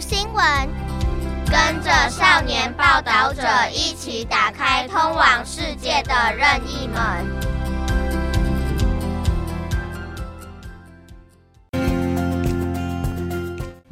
[0.00, 0.68] 新闻，
[1.46, 6.96] 跟着少年报道者一起打开通往世界的任意门。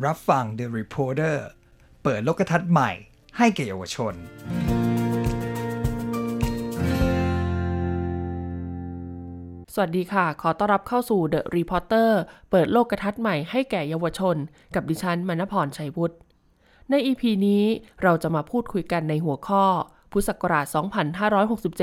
[0.06, 1.36] รับฟัง The Reporter
[2.02, 2.90] เปิดโลกทัศน์ใหม่
[3.38, 4.14] ให้แก่เยาวชน
[9.75, 12.09] สวัสดีค่ะ ขอต้อนรับเข้าสู่ The Reporter
[12.49, 14.35] เปิดโลกกระทัดใหม่ให้แก่เยาวชน
[14.75, 16.15] กับดิฉันมณพรชัยวุฒิ
[16.89, 17.63] ใน EP นี้
[18.03, 19.65] เราจะมาพูดคุยกันในหัวข้อ
[20.11, 20.65] พุทธศักราช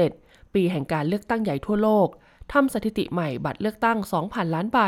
[0.08, 2.08] 2567 ปีแห่งการเลือกตั้งใหญ่ทั่วโลก
[2.52, 4.78] ทำสถิติใหม่บัตรเลือกตั้ง 2,000 ล้านใบ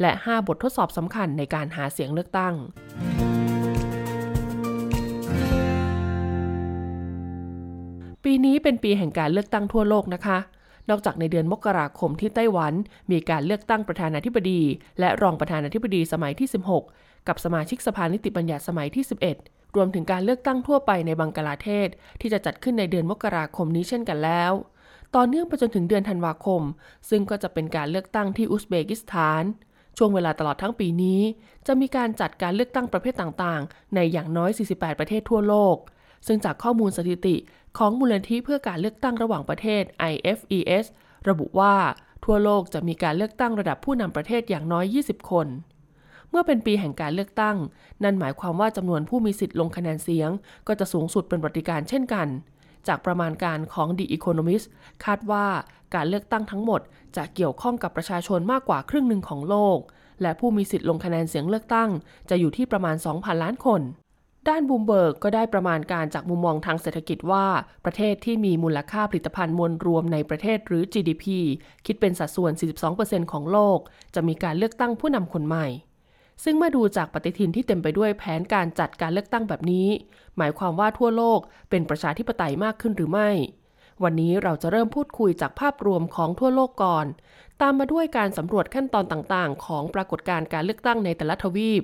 [0.00, 2.54] และ 5 บททดสอบสำคัญในการหาเสียงเลือกตั้ง
[8.24, 10.38] ปีนี้เป็นปีแห่งการเลือกตั้งทั่วโลกนะคะ
[10.90, 12.72] นอกจากในเดือนมกราคมที่ไต้หวัน
[13.10, 14.62] มีการเลือกตั้งประธานาธิบดี
[15.00, 16.48] และรองประธานาธิบดีสมัยที่
[16.88, 19.04] 16 กับสมาชิกสภานิติบัญญัติสมัยที่
[19.40, 21.88] 11 รวมถึงการเลือกตั้งทั่วไปในบังกลาเทศ
[22.20, 24.52] ที่จะจัดขึ้นในเดือนมกราคมนี้เช่นกันแล้ว
[25.16, 26.62] ต่อเนื่องไปจนถึงเดือนธันวาคม
[27.10, 29.42] ซึ่งก็จะเป็นการเลือกตั้งที่อุซเบกิสถาน
[29.96, 31.20] ช่วงเวลาตลอดทั้งปีนี้
[31.66, 35.76] จะมีการจัดการเลือกตั้งประเภทต่างๆ ในอย่างน้อย 48 ประเทศทั่วโลก
[36.26, 37.36] ซึ่งจากข้อมูลสถิติ
[37.78, 40.84] ของมูลนิธิเพื่อการเลือกตั้งระหว่างประเทศ IFES
[41.28, 41.74] ระบุว่า
[42.24, 45.46] ทั่วโลกจะมีการเลือกตั้งระดับผู้นำประเทศอย่างน้อย 20 คน
[46.30, 47.56] เมื่อเป็นปีแห่งการเลือกตั้ง
[48.02, 50.30] นั่นหมายความว่าจำนวนผู้มีสิทธิ์ลงคะแนนเสียง
[50.66, 52.28] ก็จะสูงสุดเป็นปฏิการเช่นกัน
[52.88, 54.66] จากประมาณการของ The Economist
[55.04, 55.46] คาดว่า
[55.94, 56.80] การเลือกตั้งทั้งหมด
[57.16, 59.78] จะเกี่ยวข้องกับประชาชนมากกว่าครึ่งหนึ่งของโลก
[60.22, 61.90] และผู้มีสิทธิ์ลงคะแนนเสียงเลือกตั้ง
[62.30, 63.80] จะอยู่ที่ประมาณ 2,000 ล้านคน
[64.48, 67.46] ด้านบูมเบิร์กก็ได้ประมาณการจากมุมมองทางเศรษฐกิจว่า
[67.84, 71.24] ประเทศที่มีมูลค่าผลิตภัณฑ์มวลรวมในประเทศหรือ GDP
[71.86, 72.52] คิดเป็นสัดส่วน
[72.92, 73.78] 42%ของโลก
[74.14, 75.66] จะมีการเลือกตั้งผู้นำคนใหม่
[76.44, 79.88] ซึ่งเมื่อดูจากปฏิทินที่เต็มไปด้วยแผนการจัดการเลือกตั้งแบบนี้
[80.36, 81.40] หมายความว่าทั่วโลก
[81.70, 83.30] เป็นประชาธิปไตยมากขึ้นหรือไม่
[84.02, 87.06] วันนี้เราจะเริ่มพูดคุยจากภาพรวมของทั่วโลกก่อน
[87.60, 91.82] ตามมาด้วยการสำรวจขั้นตอนต่างๆ ของปรากฏการณ์การเลือกตั้งในแต่ละทวีป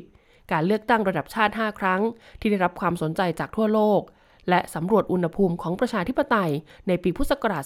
[0.53, 2.01] การเลือกตั้งระดับชาติ 5 ครั้ง
[2.41, 4.01] ที่ได้รับความสนใจจากทั่วโลก
[4.49, 6.53] และสำรวจอุณหภูมิของประชาธิปไตย
[6.89, 7.63] ในปีพุทธศักราช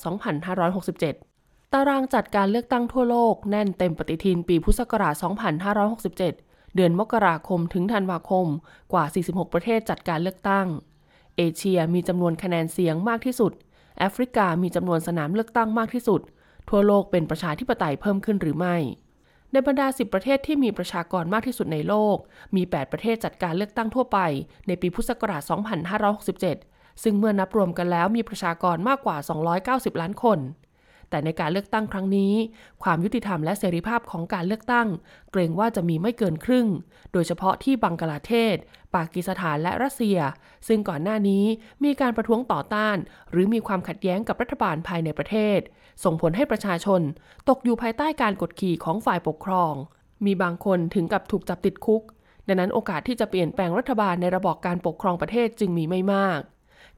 [0.84, 5.14] 2567 ตารางจัดการเลือกตั้งทั่วโลกแน่นเต็มปฏิทินปีพุทธศักราช
[5.94, 8.46] 2567 เดือนมกราคมถึงธันวาคม
[8.92, 10.66] กว่า 46 ประเทศจัดการเลือกตั้ง
[11.36, 13.52] เอเชียมีจำนวนคะแนนเสียงมากที่สุด
[13.98, 16.20] แอฟริกามีจำนวนสนามเลือกตั้งมากที่สุด
[16.68, 18.76] ทั่วโลกเป็นประชาธิปไตยเพิ่มขึ้นหรือไม่
[19.53, 22.16] ในบรรดา 10 ประเทศที่มีประชากรมากที่สุดในโลก
[22.56, 24.19] มี 8 ประเทศจัดการเลือกตั้งทั่วไป
[24.66, 25.42] ในปีพุทธศักราช
[26.22, 29.16] 2567 ซึ่งเมื่อนับรวมกันแล้วมีประชากรมากกว่า
[29.94, 30.38] 290 ล้านคน
[31.10, 32.34] แต่ในการเลือกตั้งครั้งนี้
[32.82, 34.88] ความยุติธรรมและเสรีภาพของการเลือกตั้ง
[35.32, 36.66] เกรงว่าจะมีไม่เกินครึ่ง
[37.12, 38.56] โดยเฉพาะที่บังกลาเทศ
[38.94, 40.19] ปากีสถานและรัสเซีย
[40.69, 41.44] ซึ่งก่อนหน้านี้
[41.84, 42.96] มีการประท้วงต่อต้าน
[43.30, 45.60] หรือมีความขัดแย้งกับรัฐบาลภายในประเทศ
[46.04, 47.00] ส่งผลให้ประชาชน
[47.48, 49.75] ตกอยู่ภายใต้การกดขี่ของฝ่ายปกครอง
[50.26, 52.02] มีบางคนถึงกับถูกจับติดคุก
[52.46, 56.40] ดังนั้นโอกาสที่จะเปลี่ยนแปลงรัฐบาลในระบอบการปกครองประเทศจึงมีไม่มาก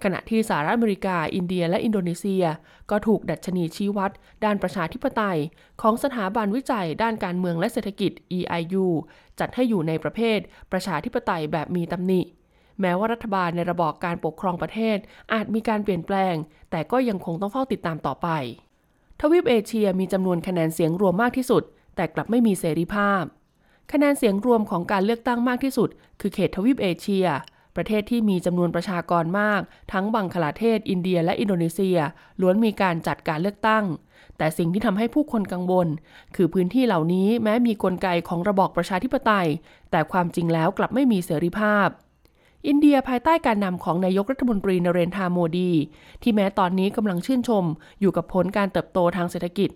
[0.04, 2.44] ขณะที่สหรัฐอเมริกา อินเดีย และอินโดนีเซีย
[2.90, 4.10] ก็ถูกดัชนีชี้วัด
[4.44, 5.38] ด้านประชาธิปไตย
[5.82, 8.86] ของสถาบันวิจัย ด้านการเมืองและเศรษฐกิจ EIU
[9.40, 10.38] จัดให้อยู่ในประเภท
[10.72, 12.20] ประชาธิปไตยแบบมีตำหนิ
[12.80, 14.98] แม้ว่ารัฐบาลในระบอบการปกครองประเทศ
[15.32, 16.34] อาจมีการเปลี่ยนแปลง
[16.70, 18.28] แต่ก็ยังคงต้องเฝ้าติดตามต่อไป
[19.20, 21.62] ทวีปเอเชียมีจำนวนคะแนนเสียงรวมมากที่สุด
[21.96, 23.22] แต่กลับไม่มีเสรีภาพ
[23.92, 25.88] คะแนนเสียงรวมของการเลือกตั้งมากที่สุด
[26.20, 27.26] คือเขตทวีปเอเชีย
[27.80, 29.60] ประเทศที่มีจำนวนประชากรมาก
[29.92, 31.98] ทั้งบังคลาเทศ อินเดีย และอินโดนีเซีย
[32.40, 33.84] ล้วนมีการจัดการเลือกตั้ง
[34.38, 35.88] แต่สิ่งที่ทำให้ผู้คนกังวล
[36.36, 39.48] คือพื้นที่เหล่านี้แม้มีกลไกของระบอบประชาธิปไตย
[39.90, 41.88] แต่ความจริงแล้วกลับไม่มีเสรีภาพ
[42.66, 45.72] อินเดียภายใต้การนำของนายกรัฐมนตรีนเรนทราโมดี
[46.22, 47.64] ที่แม้ตอนนี้กำลังชื่นชม
[48.00, 49.70] อยู่กับผลการเติบโตทางเศรษฐกิจ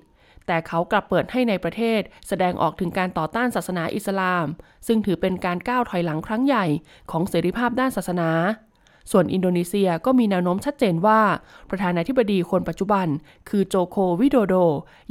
[0.47, 4.47] แต่เขากลับเปิดให้ในประเทศ แสดงออกถึงการต่อต้านศาสนาอิสลาม
[4.87, 6.67] ซึ่งถือเป็นการก้าวถอยหลังครั้งใหญ่
[7.11, 8.31] ของเสรีภาพด้านศาสนา
[9.11, 11.21] ส่วนอินโดนีเซียก็มีแนวโน้มชัดเจนว่า
[11.71, 13.07] ประธานาธิบดีคนปัจจุบัน
[13.49, 14.55] คือโจโควิโดโด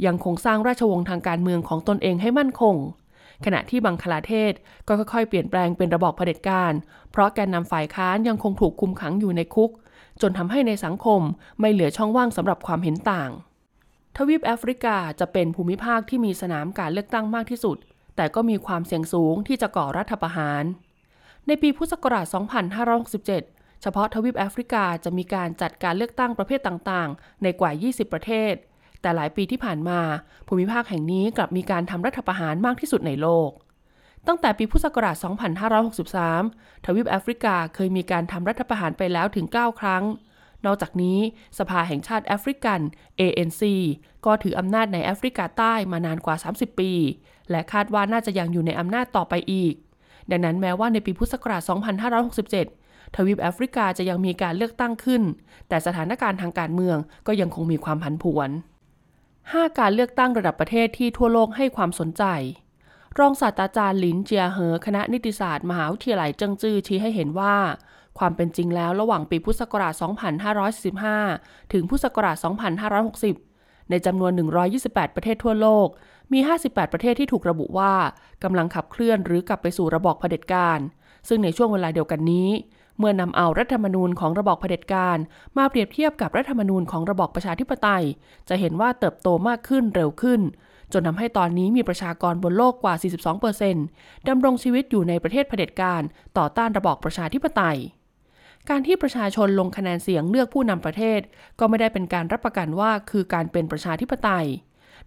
[0.06, 2.76] ยังคงสร้างราชวงศ์ทางการเมืองของตนเองให้มั่นคง
[3.44, 4.52] ขณะที่บังคลาเทศ
[4.88, 6.72] ก็ค่อยๆ เปลี่ยนแปลงเป็นระบอบเผด็จการ
[7.10, 9.70] เพราะแกนนำฝ่ายค้านยังคงถูกคุมขังอยู่ในคุก
[10.20, 11.20] จนทำให้ในสังคม
[11.60, 13.30] ไม่เหลือช่องว่างสำหรับความเห็นต่าง
[14.16, 17.76] ทวีปแอฟริกาจะเป็นภูมิภาคที่มีสนามการเลือกตั้งมากที่สุด
[18.16, 20.64] แต่ก็มีความเสี่ยงสูงที่จะก่อรัฐประหาร
[21.46, 22.26] ในปีพุทธศักราช
[23.04, 28.54] 2567 เฉพาะทวีปแอฟริกาจะมีการจัดการเลือกตั้งประเภทต่างๆ ในกว่า 20 ประเทศ
[29.00, 30.00] แต่หลายปีที่ผ่านมา
[30.48, 33.50] ภูมิภาคแห่งนี้กลับมีการทำรัฐประหารมากที่สุดในโลก
[34.26, 35.16] ตั้งแต่ปีพุทธศักราช
[36.00, 40.04] 2563 ทวีปแอฟริกาเคยมีการทำรัฐประหารไปแล้วถึง 9 ครั้ง
[40.66, 41.18] นอกจากนี้
[41.58, 42.80] สภาแห่งชาติแอฟริกัน
[43.20, 43.62] ANC
[44.26, 46.92] ก็ถืออำนาจในแอฟริกาใต้มานานกว่า 30 ปี
[47.50, 49.74] และคาดว่าน่าจะยังอยู่ในอำนาจต่อไปอีก
[50.30, 51.62] ดังนั้นแม้ว่าในปีพุทธศักราช
[52.38, 55.22] 2567 ทวีปแอฟริกาจะยังมีการเลือกตั้งขึ้น
[55.68, 56.96] แต่สถานการณ์ทางการเมือง
[57.26, 58.50] ก็ยังคงมีความผันผวน
[59.12, 62.24] 5 การเลือกตั้งระดับประเทศที่ทั่วโลกให้ความสนใจ
[63.18, 67.56] รองศาสตราจารย์หลินเจียเหอ คณะนิติศาสตร์ มหาวิทยาลัยเจิ้งจื้อชี้ให้เห็นว่า
[68.18, 69.94] ความเป็นจริงแล้วระหว่างปีพุทธศักราช
[71.02, 72.36] 2545 ถึงพุทธศักราช
[73.12, 74.32] 2560 ในจำนวน
[74.74, 75.88] 128 ประเทศทั่วโลก
[76.32, 77.92] มี 58 ประเทศที่ถูกระบุว่า
[78.42, 80.78] กำลังขับเคลื่อนหรือกลับไปสู่ระบอบเผด็จการ
[81.28, 82.50] ซึ่งในช่วงเวลาเดียวกันนี้
[82.98, 85.18] เมื่อนำเอารัฐธรรมนูญของระบอบเผด็จการ
[85.56, 88.04] มาเปรียบเทียบกับรัฐธรรมนูญของระบอบประชาธิปไตย
[88.48, 90.40] จะเห็นว่าเติบโตมากขึ้นเร็วขึ้น
[90.92, 92.94] จนทำให้ตอนนี้มีประชากรบนโลกกว่า
[93.60, 96.02] 42%ดำรงชีวิตอยู่ในประเทศเผด็จการ
[96.38, 97.78] ต่อต้านระบอบประชาธิปไตย
[98.70, 101.20] การที่ประชาชนลงคะแนนเสียงเลือกผู้นำประเทศ
[101.58, 104.46] ก็ไม่ได้เป็นการรับประกันว่าคือการเป็นประชาธิปไตย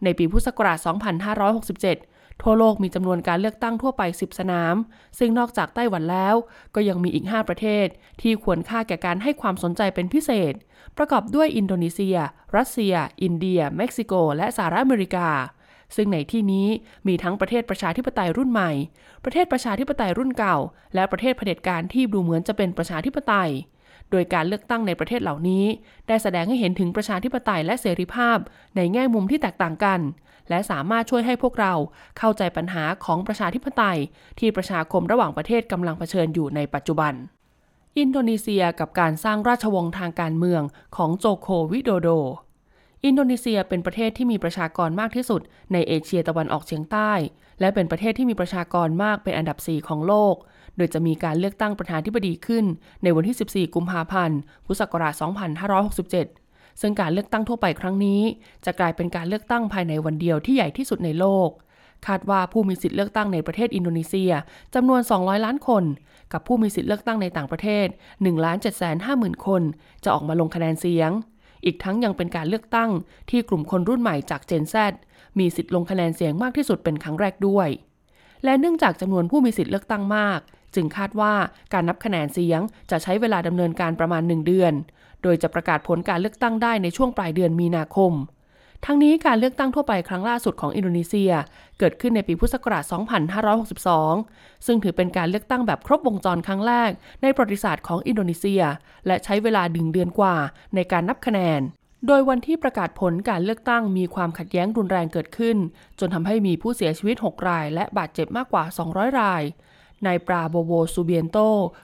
[0.03, 0.77] ในปีพุทธศักราช
[1.59, 4.75] 2567 ทั่วโลกมีจำนวนการเลือกตั้งทั่วไป 10 สนาม
[5.19, 6.35] ซึ่งนอกจากไต้หวันแล้ว
[6.75, 7.87] ก็ยังมีอีก 5 ประเทศ
[8.21, 10.53] ที่ควรค่าแก่การให้ความสนใจเป็นพิเศษ
[10.97, 12.17] ประกอบด้วยอินโดนีเซีย
[12.57, 15.29] รัสเซีย อินเดีย เม็กซิโก และสหรัฐอเมริกา
[15.95, 16.67] ซึ่งในที่นี้
[17.07, 18.71] มีทั้งประเทศประชาธิปไตยรุ่นใหม่
[19.23, 20.57] ประเทศประชาธิปไตยรุ่นเก่า
[20.95, 23.51] และประเทศเผด็จการที่ดูเหมือนจะเป็นประชาธิปไตย
[24.11, 25.65] โดยการเลือกตั้งในประเทศเหล่านี้
[26.07, 28.37] ได้แสดงให้เห็นถึงประชาธิปไตยและเสรีภาพ
[28.75, 29.99] ในแง่มุมที่แตกต่างกัน
[30.49, 31.73] และสามารถช่วยให้พวกเรา
[32.17, 33.99] เข้าใจปัญหาของประชาธิปไตย
[34.39, 37.13] ที่ประชาคมระหว่างประเทศกำลังเผชิญอยู่ในปัจจุบัน
[37.97, 40.61] อินโดนีเซียกับการสร้างราชวงศ์ทางการเมือง
[40.95, 42.09] ของโจโควิโดโด
[43.05, 45.41] อินโดนีเซียเป็นประเทศที่มีประชากรมากที่สุด
[45.73, 47.11] ในเอเชียตะวันออกเฉียงใต้
[47.59, 50.35] และเป็นประเทศที่มีประชากรมากเป็นอันดับ 4 ของโลก
[50.77, 52.65] โดยจะมีการเลือกตั้งประธานธิบดีขึ้น
[53.03, 55.13] ในวันที่ 14 กุมภาพันธ์ พุทธศักราช
[55.97, 58.21] 2567 ซึ่งการเลือกตั้งทั่วไปครั้งนี้
[58.65, 61.49] จะกลายเป็นการเลือกตั้งภายในวันเดียวที่ใหญ่ที่สุดในโลก
[62.07, 64.31] คาดว่าผู้มีสิทธิเลือกตั้งในประเทศอินโดนีเซีย
[64.75, 65.83] จำนวน 200 ล้านคน
[66.33, 69.61] กับผู้มีสิทธิเลือกตั้งในต่างประเทศ1 7 5 0 0 0 0 คน
[70.03, 71.11] จะออกมาลงคะแนนเสียง
[71.65, 72.89] อีกทั้งยังเป็นการเลือกตั้ง
[73.29, 74.75] ที่กลุ่มคนรุ่นใหม่จากเจน Z
[75.39, 77.69] มีสิทธิ์ลงคะแนนเสียงมากที่สุดเป็นครั้งแรกด้วย
[78.43, 80.39] และเนื่องจากจำนวนผู้มีสิทธิ์เลือกตั้งมาก
[80.75, 81.33] จึงคาดว่า
[81.73, 82.61] การนับคะแนนเสียง
[82.91, 84.73] จะใช้เวลาดำเนินการประมาณ 1 เดือน
[85.23, 88.13] โดยจะประกาศผลการเลือกตั้งได้ในช่วงปลายเดือนมีนาคม
[88.85, 91.31] ทั้งนี้การเลือกตั้งทั่วไปครั้งล่าสุดของอินโดนีเซีย
[91.79, 92.83] เกิดขึ้นในปีพุทธศักราช
[94.09, 96.91] 2562 ซึ่งถือเป็นการเลือกตั้งแบบครบวงจรครั้งแรก
[97.21, 98.63] ในประวัติศาสตร์ของอินโดนีเซีย
[99.07, 100.35] และใช้เวลาดึงเดือนกว่า
[100.75, 101.61] ในการนับคะแนน
[102.07, 105.57] โดยวันที่ประกาศผลการเลือกตั้งมีความขัดแย้งรุนแรงเกิดขึ้น
[105.99, 109.43] จนทำให้มีผู้เสียชีวิต 6 ราย และบาดเจ็บมากกว่า 200 ราย
[110.05, 111.37] นายปราโบโวซูเบียนโต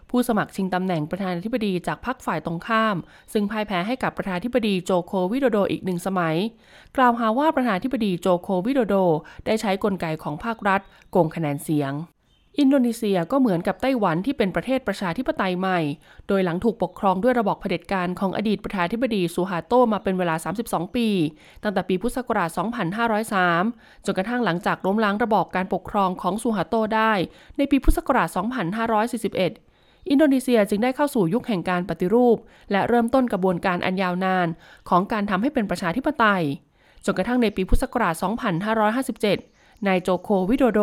[0.09, 2.95] ผู้สมัครชิงตำแหน่งประธานาธิบดีจากพรรคฝ่ายตรงข้าม
[3.33, 6.35] ซึ่งพ่ายแพ้ให้กับประธานาธิบดีโจโควิโดโดอีกหนึ่งสมัย
[6.97, 8.95] กล่าวหาว่าประธานาธิบดีโจโควิโดโด
[9.45, 10.81] ได้ใช้กลไกของภาครัฐ
[11.11, 11.93] โกงคะแนนเสียง
[12.59, 15.79] อินโดนีเซียก็เหมือนกับไต้หวันที่เป็นประเทศประชาธิปไตยใหม่
[16.27, 20.35] โดยหลังถูกปกครองด้วยระบอบเผด็จการของอดีตประธานาธิบดีซูฮาโตมาเป็นเวลา
[20.65, 21.07] 32 ปี
[21.63, 22.49] ตั้งแต่ปีพุทธศักราช
[23.27, 27.13] 2503 จนกระทั่งหลังจากล้มล้างระบอบการปกครองของซูฮาโตได้
[27.57, 28.27] ในปีพุทธศักราช
[28.99, 32.37] 2541อินโดนีเซียจึงได้เข้าสู่ยุคแห่งการปฏิรูป
[32.71, 34.47] และเริ่มต้นกระบวนการอันยาวนาน
[34.89, 36.43] ของการทำให้เป็นประชาธิปไตย
[37.05, 38.13] จนกระทั่งในปีพุทธศักราช
[39.01, 39.52] 2557
[39.87, 40.81] นายโจโควิโดโด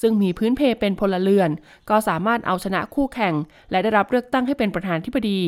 [0.00, 1.50] ซึ่งมีพื้นเพเป็นพลเรือน
[1.90, 3.34] ก็สามารถเอาชนะคู่แข่ง
[3.70, 5.42] และได้รับเลือกตั้งให้เป็นประธานธิบดี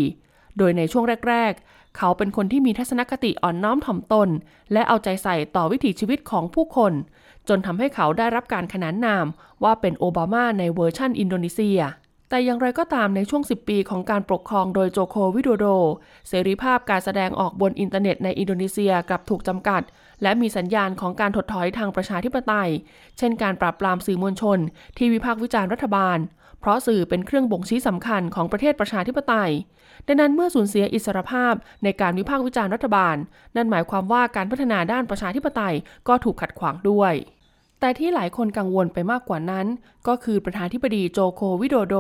[0.59, 4.29] โดยในช่วงแรก ๆ เขาเป็นคนที่มีทัศนคติอ่อนน้อมถ่อมตน
[4.73, 6.93] และเอาใจใส่ต่อวิถีชีวิตของผู้คน
[7.49, 9.27] จนทำให้เขาได้รับการขนานนาม
[9.65, 11.81] ว่าเป็นโอบามาในเวอร์ชั่นอินโดนีเซีย
[12.29, 15.67] แต่อย่างไรก็ตามในช่วง 10 ปีของการปกครองโดยโจโควิโดโด
[16.29, 19.83] เสรีภาพการแสดงออกบนอินเทอร์เน็ตในอินโดนีเซียกลับถูกจำกัด
[20.23, 22.71] และมีสัญญาณของการถดถอยทางประชาธิปไตย
[23.19, 24.59] เช่นการปราบปรามสื่อมวลชน
[24.97, 26.19] ที่วิพากษ์วิจารณ์รัฐบาล
[26.61, 29.51] เพราะสื่อเป็นเครื่องบ่งชี้สำคัญของประเทศประชาธิปไตย
[30.07, 33.17] ดังนั้นเมื่อสูญเสียอิสรภาพในการวิพากษ์วิจารณ์รัฐบาล
[33.57, 35.75] นั่นหมายความว่าการพัฒนาด้านประชาธิปไตย
[36.09, 37.15] ก็ถูกขัดขวางด้วย
[37.81, 39.67] แต่ที่หลายคนกังวลไปมากกว่านั้น
[40.09, 41.95] ก็คือประธานาธิบดีโจโควิโดโด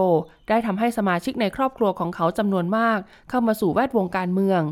[0.48, 2.98] ได้ทำให้สมาชิกในครอบครัวของเขาจำนวนมาก
[3.28, 4.62] เข้ามาสู่แวดวงการเมือง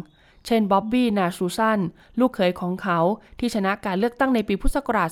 [0.47, 1.80] เช่นบ๊อบบี้นาชูซัน
[2.18, 2.99] ลูกเขยของเขา
[3.38, 5.09] ที่ชนะการเลือกตั้งในปีพุทธศักราช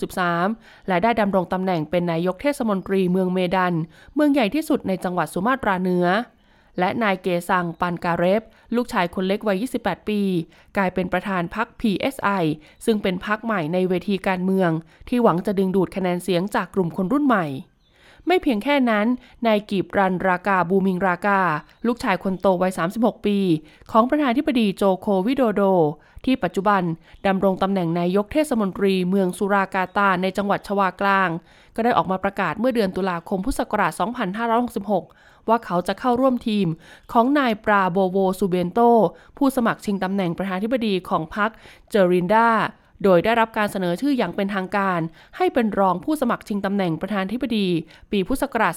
[0.00, 3.74] 2563 และได้ดำรงตำแหน่งเป็นนายกเทศมนตรีเมืองเมดัน
[4.14, 6.06] เมืองใหญ่ที่สุดในจังหวัดสุมาตราเหนือ
[6.78, 8.42] และนายเกซังปันการเรฟ
[8.74, 10.20] ลูกชายคนเล็กวัย 28 ปี
[10.76, 12.44] กลายเป็นประธานพรรค PSI
[12.84, 14.70] ซึ่งเป็นพรรคใหม่ในเวทีการเมือง
[15.08, 17.46] ที่หวังจะดึงดูดคะแนนเสียงจากกลุ่มคนรุ่นใหม่
[18.26, 19.06] ไม่เพียงแค่นั้น
[19.46, 21.40] นายกีบรันรากาบูมิงรากา
[21.86, 23.38] ลูกชายคนโตวัย 36 ปี
[23.90, 25.62] ของประธานธิบดีโจโควิโดโด
[26.24, 26.82] ที่ปัจจุบัน
[27.26, 31.30] ดำรงตำแหน่งนายกเทศมนตรีเมืองสุรากาตาในจังหวัดชวากลาง
[31.74, 33.92] ก็ได้ออกมาประกาศเมื่อเดือนตุลาคมพุทธศักราช
[34.70, 36.66] 2566 ว่าเขาจะเข้าร่วมทีม
[37.12, 38.80] ของนายปราโบโวซูเบนโต
[39.36, 41.50] ผู้สมัครชิงตำแหน่งประธานธิบดีของพรรค
[41.90, 42.48] เจรินดา
[43.04, 45.00] โดยได้รับการเสนอชื่ออย่างเป็นทางการ
[45.36, 47.66] ให้เป็นรองผู้สมัครชิงตำแหน่งประธานธิบดี
[48.10, 48.74] ปีพุทธศักราช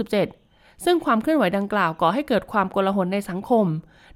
[0.00, 3.66] 2567 ซึ่งความเคลื่อนไหวดังกล่าวก่อให้เกิดความโกลาหลในสังคม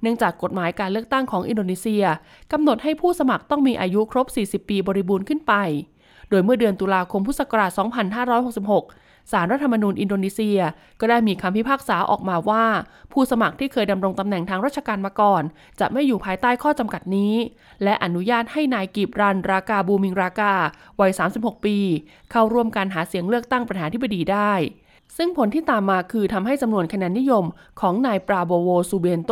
[0.01, 2.03] เนื่องจากกฎหมายการเลือกตั้งของอินโดนีเซีย
[2.51, 5.53] กำหนดให้ผู้สมัครต้องมีอายุครบ 40 ปีบริบูรณ์ขึ้นไป
[6.29, 7.71] โดยเมื่อเดือนตุลาคมพุทธศักราช
[8.57, 10.59] 2566 สารรัฐธรรมนูญอินโดนีเซีย
[10.99, 12.65] ก็ได้มีคำพิพากษาออกมาว่า
[13.13, 15.43] ผู้สมัครที่เคยดำรงตำแหน่งทางราชการมาก่อน
[15.79, 17.33] จะไม่อยู่ภายใต้ข้อจำกัดนี้
[17.83, 20.53] และอนุญาตให้นายกีบรันรากาบูมิงรากา
[20.99, 21.77] วัย 36 ปี
[22.31, 24.53] เข้าร่วมการหาเสียงเลือกตั้งประธานาธิบดีได้
[25.17, 27.45] ซึ่งผลที่ตามมาคือทำให้จำนวนคะแนนนิยม
[27.81, 29.31] ของนายปราโบโวซูเบนโต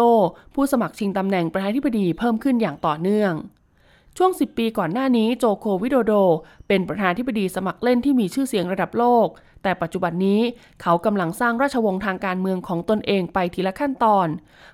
[0.55, 3.33] ผู้สมัครชิงตำแหน่งประธานาธิบดีเพิ่มขึ้นอย่างต่อเนื่อง
[4.19, 6.13] ช่วง 10 ปีก่อนหน้านี้โจโควิโดโด
[6.67, 9.27] เป็นประธานธิบดีสมัครเล่นที่มีชื่อเสียงระดับโลก
[9.63, 10.41] แต่ปัจจุบันนี้
[10.81, 14.27] เขากำลังสร้างราชวงศ์ทางการเมืองของตนเองไปทีละขั้นตอน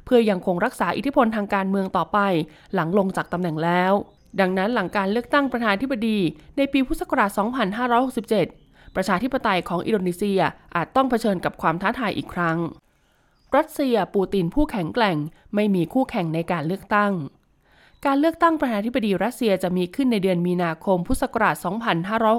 [0.06, 2.20] เพื่อยังคงรักษาอิทธิพลทางการเมืองต่อไป
[2.74, 3.94] หลังลงจากตำแหน่งแล้ว
[4.40, 6.20] ดังนั้นหลังการเลือกตั้งประธานธิบดี
[6.58, 7.30] ในปีพุทธศักราช
[8.14, 10.42] 2567 ประชาธิปไตยของอินโดนีเซีย
[10.76, 12.58] อาจต้องเผชิญกับความท้าทายอีกครั้ง
[13.56, 15.18] รัสเซียปูตินผู้แข็งแกร่ง
[15.56, 17.14] ไม่มีคู่แข่งในการเลือกตั้ง
[18.06, 21.56] การเลือกตั้งประธานาธิบดีรัสเซียจะมีขึ้นในเดือนมีนาคมพุทธศักราช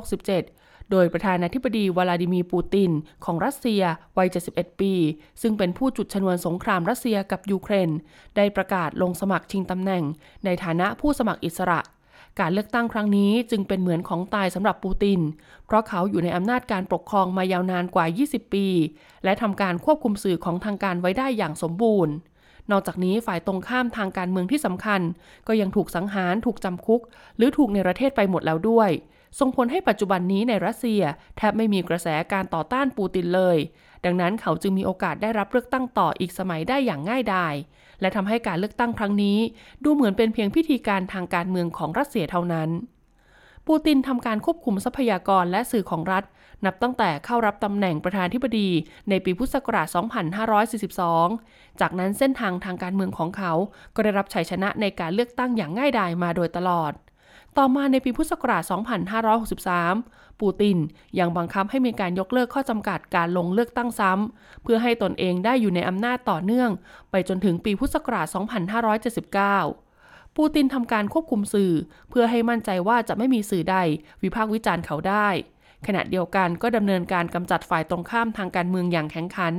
[0.04, 2.90] 2567 โดยประธานาธิบดีวลาดิมีร์ปูติน
[3.24, 3.82] ของรัสเซีย
[4.18, 4.94] วัย 71 ปี
[5.42, 7.90] ซึ่งเป็นผู้จุดชนวนสงครามรัสเซียกับยูเครน
[8.36, 10.04] ได้ประกาศลงสมัครชิงตำแหน่ง
[10.44, 11.80] ในฐานะผู้สมัครอิสระ
[12.40, 15.20] การเลือกตั้งครั้งนี้จึงเป็นเหมือนของตายสำหรับปูติน
[15.66, 18.66] เพราะเขาอยู่ในอำนาจการปกครองมายาวนานกว่า 20 ปี
[19.24, 22.14] และทำการควบคุมสื่อของทางการไว้ได้อย่างสมบูรณ์
[22.70, 25.00] นอกจากนี้ฝ่ายตรงข้ามทางการเมืองที่สำคัญ
[25.48, 27.00] ก็ยังถูกสังหารถูกจำคุก
[27.36, 28.90] หรือถูกในประเทศไปหมดแล้วด้วย
[29.38, 31.02] ส่งผลให้ปัจจุบันนี้ในรัสเซีย
[31.36, 33.58] แทบไม่มีกระแสการต่อต้านปูตินเลย
[34.04, 37.54] ดังนั้นเขาจึงมีโอกาสได้รับเลือกตั้งต่ออีกสมัยได้อย่างง่ายดาย
[38.00, 39.38] และทำให้การเลือกตั้งครั้งนี้
[39.84, 42.68] ดูเหมือนเป็นเพียงพิธีการทางการเมืองของรัสเซียเท่านั้น
[43.68, 46.24] ปูตินทำการควบคุมทรัพยากรและสื่อของรัฐ
[46.64, 48.68] นับตั้งแต่เข้ารับตำแหน่งประธานธิบดี
[49.08, 49.86] ในปีพุทธศักราช
[51.24, 53.52] 2542 จากนั้นเส้นทางทางการเมืองของเขา
[53.94, 56.92] ก็ได้รับชัยชนะในการเลือกตั้งอย่างง่ายดายมาโดยตลอด
[57.56, 58.62] ต่อมาในปีพุทธศักราช
[59.32, 60.76] 2563 ปูติน
[61.18, 66.70] ยังบังคับให้มีการยกเลิกข้อจำกัดการลงเลือกตั้งซ้ำเพื่อให้ตนเองได้อยู่ในอำนาจต่อเนื่อง
[67.10, 68.26] ไปจนถึงปีพุทธศักราช
[69.74, 69.83] 2579
[70.36, 71.72] ปูตินทำการควบคุมสื่อ
[72.10, 73.76] เพื่อให้มั่นใจว่าจะไม่มีสื่อใด
[74.22, 75.28] วิพากษ์วิจารณ์เขาได้
[75.86, 79.54] ขณะเดียวกันก็ดำเนินการกำจัดฝ่ายตรงข้ามทางการเมืองอย่างแข็งขัน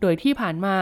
[0.00, 0.76] โดยที่ผ่านมา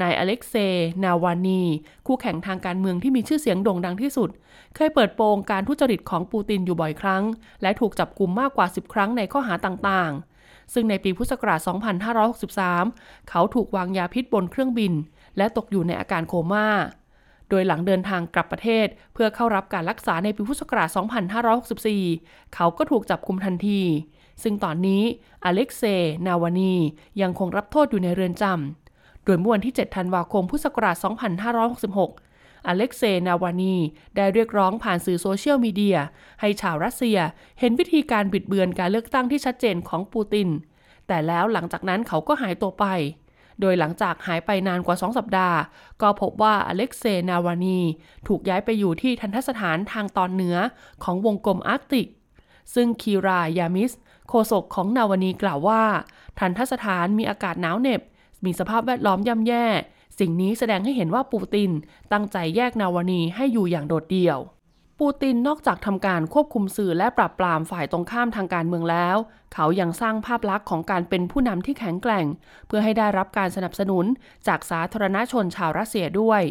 [0.00, 1.62] นายอเล็กเซย์นาวานี
[2.06, 4.30] คู่แข่งทางการเมืองที่มีชื่อเสียงโด่งดังที่สุด
[4.76, 7.22] เคยเปิดโปงการทุจริตของปูตินอยู่บ่อยครั้ง
[7.62, 11.60] และถูกจับกลุ่มมากกว่า 10 ครั้งในข้อหาต่างๆ ซึ่งในปีพุทธศักราช
[12.44, 14.92] 2563 เขาถูกวางยาพิษบนเครื่องบิน
[15.36, 16.66] และตกอยู่ในอาการโคม่า
[17.50, 20.88] โดยหลังเดินทางกลับประเทศ เพื่อเข้ารับการรักษาในปีพุทธศักราช
[21.72, 23.82] 2564 เขาก็ถูกจับกุมทันที
[24.42, 25.02] ซึ่งตอนนี้
[25.44, 25.82] อเล็กเซ
[26.26, 26.74] นาวานี
[27.22, 30.96] ยังคงรับโทษอยู่ในเรือนจำ โดยเมื่อวันที่ 7 ธันวาคมพุทธศักราช
[31.82, 33.76] 2566อเล็กเซนาวานี
[34.16, 35.98] ได้เรียกร้องผ่านสื่อโซเชียลมีเดีย
[36.40, 37.18] ให้ชาวรัสเซีย
[37.60, 40.48] เห็นวิธีการบิดเบือนการเลือกตั้งที่ชัดเจนของปูติน
[41.06, 42.84] แต่แล้วหลังจากนั้นเขาก็หายตัวไป
[43.60, 45.58] โดยหลังจากหายไปนานกว่า 2 สัปดาห์
[46.02, 47.80] ก็พบว่าอเล็กเซย์นาวานี
[48.26, 50.56] ถูกย้ายไปอยู่ที่ทันทสถานทางตอนเหนือ
[51.04, 52.08] ของวงกลมอาร์กติก
[52.74, 53.92] ซึ่งคีรายามิส
[54.28, 55.82] โฆษกของนาวานีกล่าวว่า
[56.38, 58.00] ทันทสถานมีอากาศหนาวเหน็บ
[58.44, 59.66] มีสภาพแวดล้อมย่ำแย่
[60.18, 61.70] สิ่งนี้แสดงให้เห็นว่าปูติน
[62.12, 64.38] ตั้งใจแยกนาวานีให้อยู่อย่างโดดเดี่ยว
[65.02, 69.16] ปูตินนอกจากทำการควบคุมสื่อและปราบปรามฝ่ายตรงข้ามทางการเมืองแล้ว
[69.54, 72.26] เขายังสร้างภาพลักษณ์ของการเป็นผู้นำที่แข็งแกร่ง
[72.66, 74.04] เพื่อให้ได้รับการสนับสนุน
[74.46, 76.42] จากสาธารณชนชาวรัสเซียด้วย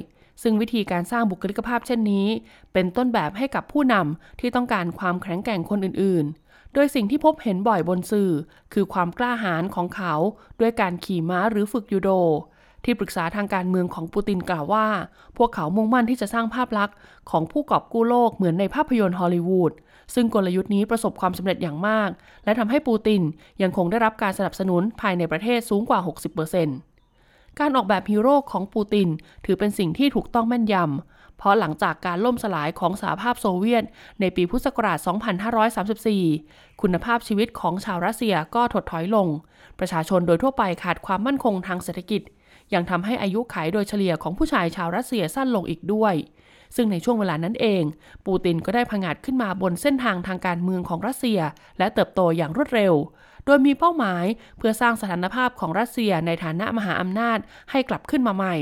[0.42, 2.28] ซึ่งวิธีการสร้างบุคลิกภาพเช่นนี้
[2.74, 8.32] เป็นต้นแบบให้กับผู้นำที่ต้องการความแข็งแกร่งคนอื่นๆ โดยสิ่งที่พบเห็นบ่อยบนสื่อ
[8.74, 10.14] คือความกล้าหาญของเขา
[10.60, 12.12] ด้วยการขี่ม้าหรือฝึกยูโด
[12.88, 14.88] ที่ปรึกษาทางการเมืองของปูตินกล่าวว่า
[15.38, 16.96] พวกเขามุ่งมั่นที่จะสร้างภาพลักษณ์
[17.30, 19.72] ของผู้กอบกู้โลกเหมือนในภาพยนตร์ฮอลลีวูด
[20.16, 22.10] ซึ่งกลยุทธ์นี้ประสบความสำเร็จอย่างมาก
[22.46, 23.22] และทำให้ปูติน
[23.62, 26.00] ยังคงได้รับการสนับสนุนภายในประเทศสูงกว่า
[26.80, 29.08] 60%การออกแบบฮีโร่ของปูติน
[29.46, 33.84] ถือเป็นสิ่งที่ถูกต้องแม่นยำเพราะหลังจากการล่มสลายของสหภาพโซเวียต
[34.20, 34.98] ในปีพุทธศักราช
[36.10, 39.28] 2534 คุณภาพชีวิตของชาวรัสเซียก็ถดถอยลง
[39.80, 42.22] ประชาชนโดยทั่วไปขาดความมั่นคงทางเศรษฐกิจ
[42.74, 46.16] ยังทำให้อายุขัยโดยเฉลี่ยของผู้ชายชาวรัสเซียสั้นลงอีกด้วย
[46.76, 47.84] ซึ่งในช่วงเวลานั้นเอง
[48.26, 51.40] ปูตินก็ได้ผงาดขึ้นมาบนเส้นทางทางการเมืองของรัสเซีย
[51.78, 52.94] และเติบโตอย่างรวดเร็ว
[53.46, 54.26] โดยมีเป้าหมาย
[54.58, 57.40] เพื่อสร้างสถานภาพของรัสเซียในฐานะมหาอำนาจ
[57.72, 58.56] ให้กลับขึ้นมาใหม่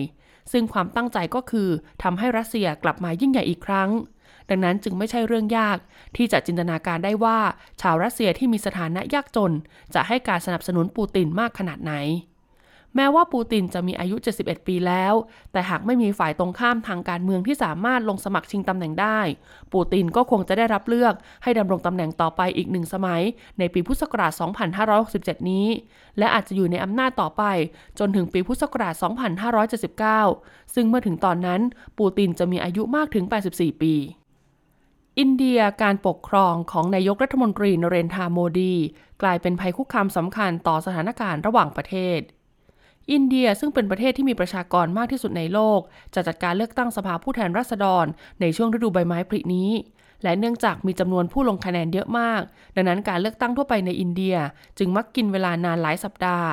[0.52, 1.70] ซึ่งความตั้งใจก็คือ
[2.04, 3.90] ทำให้รัสเซียกลับมายิ่งใหญ่อีกครั้ง
[4.50, 5.78] ดังนั้นจึงไม่ใช่เรื่องยาก
[6.16, 7.40] ที่จะจินตนาการได้ว่า
[7.82, 9.52] ชาวรัสเซียที่มีสถานะยากจน
[9.94, 11.94] จะให้การสนับสนุนปูตินมากขนาดไหน
[12.96, 15.14] แม้ว่าปูตินจะมีอายุ 71 ปีแล้ว
[15.52, 19.20] แต่หากไม่มีฝ่ายตรงข้ามทางการเมืองที่สามารถลงสมัครชิงตำแหน่งได้
[19.74, 23.22] ปูตินก็คงจะได้รับเลือกให้ดำรงตำแหน่งต่อไปอีกหนึ่งสมัย
[23.60, 24.32] ในปีพุทธศักราช
[24.92, 25.68] 2567 นี้
[26.18, 27.44] และอาจจะอยู่ในอำนาจต่อไป
[28.00, 28.94] จนถึงปีพุทธศักราช
[30.24, 31.62] 2579 ซึ่งเมื่อถึงตอนนั้น
[32.00, 33.96] ปูตินจะมีอายุมากถึง 84 ปี
[35.20, 38.74] อินเดียการปกครองของนายกรัฐมนตรีนเรนทราโมดี
[39.22, 42.20] กลายเป็นภัยคุกคามสำคัญต่อสถานการณ์ระหว่างประเทศ
[43.12, 45.80] อินเดียซึ่งเป็นประเทศที่มีประชากรมากที่สุดในโลก
[46.16, 48.06] จะจัดการเลือกตั้งสภาผู้แทนราษฎร
[48.42, 49.72] ในช่วงฤดูใบไม้ผลินี้
[50.24, 52.42] และเนื่องจากมีจำนวนผู้ลงคะแนนเยอะมาก
[52.76, 54.36] ดังนั้นการเลือกตั้งทั่วไปในอินเดีย
[54.78, 56.50] จึงมักกินเวลานานหลายสัปดาห์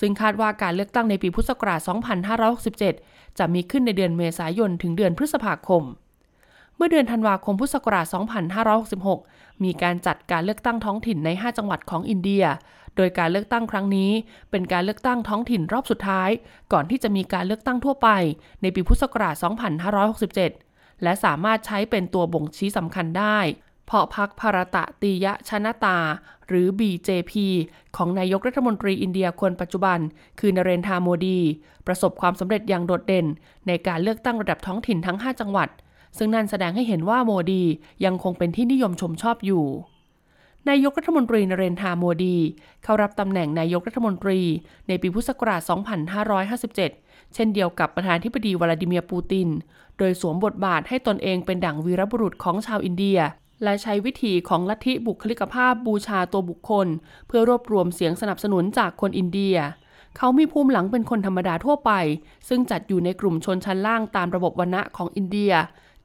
[0.00, 1.80] ซึ่งคาดว่าการเลือกตั้งในปีพุทธศักราช
[2.58, 5.82] 2567 จะมีขึ้นในเดือนเมษายนถึงเดือนพฤษภาคม
[6.76, 8.06] เมื่อเดือนธันวาคมพุทธศักราช
[8.96, 12.44] 2566 มีการจัดการเลือกตั้งท้องถิ่นใน 5 จังหวัดของอินเดีย
[12.96, 14.10] โดยการเลือกตั้งครั้งนี้
[14.50, 16.30] เป็นการเลือกตั้งท้องถิ่นรอบสุดท้าย
[16.72, 18.08] ก่อนที่จะมีการเลือกตั้งทั่วไป
[18.62, 19.34] ในปีพุทธศักราช
[20.18, 23.38] 2567 และสามารถใช้เป็นตัวบ่งชี้สำคัญได้
[23.86, 25.98] เพราะพักภารตะตียะชนะตา
[26.48, 27.32] หรือ BJP
[27.96, 29.98] ของนายกรัฐมนตรีอินเดียคนปัจจุบัน
[30.40, 31.40] คือนเรนทราโมดี
[31.86, 33.26] ประสบความสำเร็จอย่างโดดเด่น
[33.66, 35.68] ในการเลือกตั้งระดับท้องถิ่นทั้ง 5 จังหวัด
[36.18, 37.64] ซึ่งนั่นแสดงให้เห็นว่าโมดี
[38.04, 39.64] ยังคงเป็นที่นิยมชมชอบอยู่
[40.68, 42.36] นายกรัฐมนตรีนเรนทราโมดี
[42.82, 44.40] เข้ารับตำแหน่งนายกรัฐมนตรี
[44.88, 45.60] ในปีพุทธศักราช
[46.48, 49.48] 2557 เช่นเดียวกับประธานาธิบดีวลาดิเมียร์ปูติน
[49.98, 53.18] โดยสวมบทบาทให้ตนเองเป็นดั่งวีรบุรุษของชาวอินเดีย
[53.62, 56.86] และใช้วิธีของลัทธิบุคลิกภาพบูชาตัวบุคคล
[57.26, 59.56] เพื่อรวบรวมเสียงสนับสนุนจากคนอินเดีย
[60.16, 61.92] เขามีภูมิหลังเป็นคนธรรมดาทั่วไป
[62.48, 65.52] ซึ่งจัดอยู่ในกลุ่มชนชั้นล่างตามระบบวรรณะของอินเดีย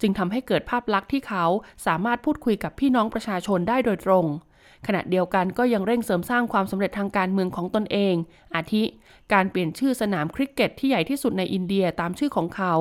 [0.02, 1.46] จึงทำให้เกิดภาพลักษณ์ที่เขา
[1.86, 4.26] สามารถพูดคุยกับพี่น้องประชาชนได้โดยตรง
[4.88, 8.16] ขณะเดียวกันก็ยังเร่งเสริมสร้างความสำเร็จทางการเมืองของตนเอง
[8.56, 8.84] อาทิ
[9.34, 12.74] การเปลี่ยนชื่อสนามคริกเก็ตที่ใหญ่ที่สุดในอินเดียตามชื่อของเขา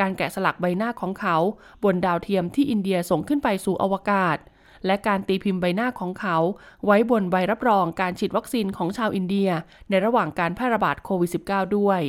[0.00, 1.36] การแกะสลักใบหน้าของเขา
[1.84, 4.38] บนดาวเทียมที่อินเดียส่งขึ้นไปสู่อวกาศ
[4.86, 6.36] และการตีพิมพ์ใบหน้าของเขา
[6.84, 9.50] ไว้บนใบรับรองการฉีดวัคซีนของชาวอินเดีย
[9.88, 12.00] ในระหว่างการแพร่ระบาดโควิด -19 ด้วย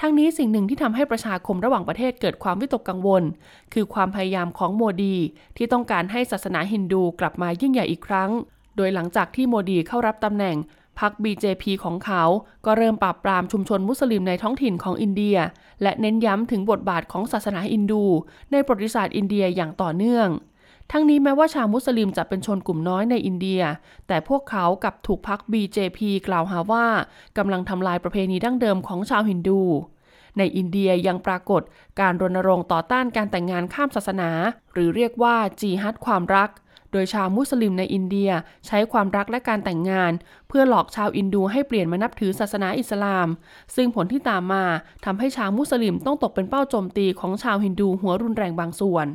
[0.00, 3.22] ทั้งนี้สิ่งหนึ่งที่ทำให้ประชาคมระหว่างประเทศเกิดความวิตกกังวล
[3.72, 5.16] คือความพยายามของโมดี
[5.56, 8.30] ที่ต้องการให้ศาสนาฮินดูกลับมายิ่งใหญ่อีกครั้ง
[8.76, 10.56] โดยหลังจากที่โมดีเข้ารับตำแหน่ง
[11.00, 12.22] พรรค BJP ของเขา
[12.66, 15.36] ก็เริ่มปราบปรามชุมชนมุสลิมในท้องถิ่นของอินเดีย
[15.82, 18.04] และเน้นย้ำถึงบทบาทของศาสนาฮินดู
[18.52, 20.28] ในประวัติศาสตร์อินเดียอย่างต่อเนื่อง
[20.92, 23.62] ทั้งนี้แม้ว่าชาวมุสลิมจะเป็นชนกลุ่มน้อยในอินเดีย
[24.08, 25.98] แต่พวกเขากลับถูกพรรค BJP
[26.28, 26.86] กล่าวหาว่า
[27.38, 29.60] กำลังทำลายประเพณีดั้งเดิมของชาวฮินดู
[30.38, 31.62] ในอินเดียยังปรากฏ
[32.00, 34.30] การรณรงค์ต่อต้านการแต่งงานข้ามศาสนา
[34.72, 36.50] หรือเรียกว่าจีฮัดความรัก
[36.92, 38.30] โดยชาวมุสลิมในอินเดีย
[38.66, 40.12] ใช้ความรักและการแต่งงาน
[40.48, 43.28] เพื่อหลอกชาวอินดูให้เปลี่ยนมานับถือศาสนาอิสลาม
[43.74, 44.64] ซึ่งผลที่ตามมา
[45.04, 49.08] ทำให้ชาวมุสลิมต้องตกเป็นเป้าโจมตีของชาวฮินดูหัวรุนแรงบางส่วน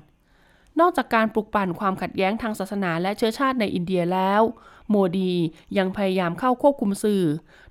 [0.79, 4.41] นอกจากการปลุกปั่นความขัดแย้งทางศาสนาและเชื้อชาติในอินเดียแล้ว
[4.89, 5.33] โมดี
[5.77, 7.23] ยังพยายามเข้าควบคุมสื่อ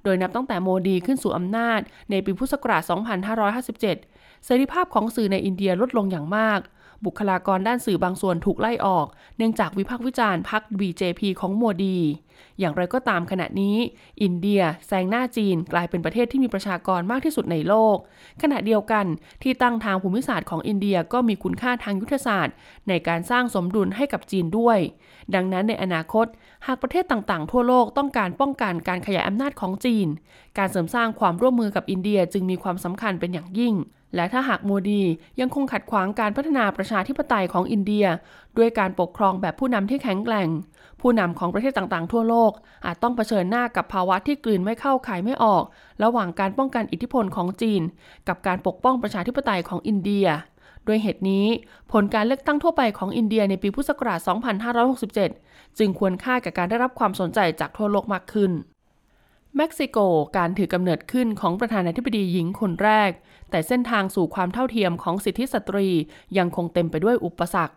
[0.04, 2.82] โดยนับตั้งแต่โมดีขึ้นสู่อำนาจในปีพุทธศักราช
[3.44, 3.80] 2557
[4.44, 6.60] เสรีภาพของสื่อในอินเดียลดลงอย่างมาก
[7.06, 11.98] บุคลากรด้านสื่อบางส่วนถูกไล่ออก เนื่องจากวิพากษ์วิจารณ์พรรค BJP ของโมดี
[12.60, 13.76] อย่างไรก็ตามขณะนี้
[14.22, 17.96] อินเดียแซงหน้าจีนกลายเป็นประเทศที่มีประชากรมากที่สุดในโลก
[18.42, 19.04] ขณะเดียวกัน
[19.42, 22.54] ที่ตั้งทางภูมิศาสตร์ของอินเดียก็มีคุณค่าทางยุทธศาสตร์
[22.88, 24.78] ในการสร้างสมดุลให้กับจีนด้วย
[25.34, 26.26] ดังนั้นในอนาคต
[26.66, 30.08] หากประเทศต่างๆ ทั่วโลกต้องการป้องกันการขยายอำนาจของจีน
[30.58, 33.74] การเสริมสร้างความร่วมมือกับอินเดียจึงมีความสำคัญเป็นอย่างยิ่ง
[34.14, 35.02] และถ้าหากโมดี
[35.40, 38.06] ยังคงขัดขวางการพัฒนาประชาธิปไตยของอินเดีย
[38.58, 40.48] ด้วยการปกครองแบบผู้นำที่แข็งแกร่ง
[41.00, 42.52] ผู้นำของประเทศต่างๆ ทั่วโลก
[42.84, 45.62] อาจต้องเผชิญหน้ากับภาวะที่กลืนไม่เข้าขายไม่ออก
[46.02, 47.82] ระหว่างการป้องกันอิทธิพลของจีน
[48.28, 50.26] กับการปกป้องประชาธิปไตยของอินเดีย
[50.86, 51.46] ด้วยเหตุนี้
[51.92, 54.18] ผลการเลือกตั้งทั่วไปของอินเดียในปีพุทธศักราช
[54.98, 58.52] 2567 จึงควรค่ากับการได้รับความสนใจจากทั่วโลกมากขึ้น
[59.58, 59.98] เม็กซิโก
[60.36, 63.10] การถือกำเนิดขึ้นของประธานาธิบดีหญิงคนแรก
[63.50, 65.88] แต่เส้นทางสู่ความเท่าเทียมของสิทธิสตรี
[66.38, 67.74] ยังคงเต็มไปด้วยอุปสรรค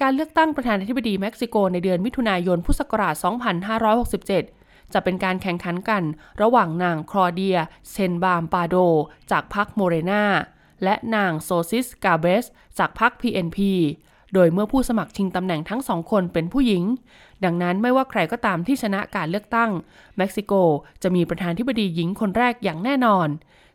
[0.00, 3.14] การเลือกตั้งประธานาธิบดีเม็กซิโกในเดือนมิถุนายนพุทธศักราช
[4.04, 6.02] 2567 จะเป็นการแข่งขันกัน
[6.42, 7.58] ระหว่างนางคลอเดีย
[7.90, 8.76] เซนบามปาโด
[9.30, 10.24] จากพรรคโมเรนา
[10.84, 12.44] และนางโซซิสกาเบส
[12.78, 13.58] จากพรรค PNP
[14.34, 16.84] โดยเมื่อผู้สมัครชิงตำแหน่งทั้งสองคนเป็นผู้หญิง
[17.44, 19.70] ดังนั้นไม่ว่าใครก็ตามที่ชนะการเลือกตั้ง
[20.16, 20.52] เม็กซิโก
[21.02, 23.28] จะมีประธานาธิบดีหญิงคนแรกอย่างแน่นอน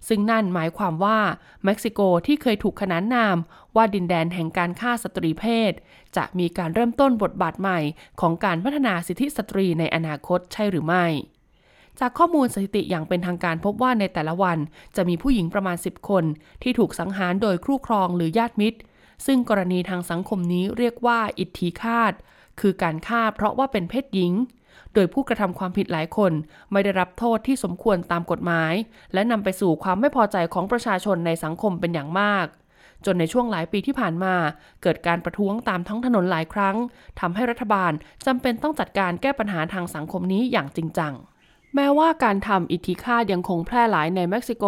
[0.07, 1.19] ซึ่งนั่นหมายความว่า
[1.65, 3.37] เม็กซิโกที่เคยถูกขนานนาม
[3.75, 5.73] ว่าดินแดนแห่งการฆ่าสตรีเพศ
[6.15, 7.79] จะมีการเริ่มต้นบทบาทใหม่
[8.21, 11.05] ของการพัฒนาสิทธิสตรีในอนาคตใช่หรือไม่
[11.99, 14.57] จากข้อมูลสถิติอย่างเป็นทางการพบว่าในแต่ละวัน
[14.95, 16.23] จะมีผู้หญิงประมาณ 10 คน
[16.63, 18.79] ที่ถูกสังหารโดยคู่ครองหรือญาติมิตร
[19.25, 22.13] ซึ่งกรณีทางสังคมนี้เรียกว่าอิทธิฆาต
[22.59, 24.33] คือการฆ่าเพราะว่าเป็นเพศหญิง
[24.93, 26.31] โดยผู้กระทำความผิดหลายคน
[26.71, 28.73] ไม่ได้รับโทษที่สมควรตามกฎหมาย
[29.13, 32.47] และนำไปสู่ความไม่พอใจของประชาชนในสังคมเป็นอย่างมาก
[33.05, 34.35] จนในช่วงหลายปีที่ผ่านมา
[34.81, 36.75] เกิดการประท้วงตามท้องถนนหลายครั้ง
[37.19, 37.91] ทำให้รัฐบาล
[38.25, 41.13] จำเป็นต้องจัดการแก้ปัญหาทางสังคมนี้อย่างจริงจัง
[41.75, 44.65] แม้ว่าการทำอิทธิฆาตยังคงแพร่หลายในเม็กซิโก